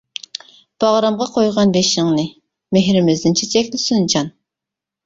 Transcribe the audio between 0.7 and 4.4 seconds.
باغرىمغا قويغىن بېشىڭنى، مېھرىمىزدىن چېچەكلىسۇن جان!